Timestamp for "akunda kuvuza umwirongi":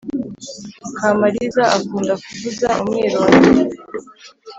1.77-3.49